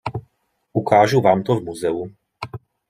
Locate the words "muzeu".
1.63-2.09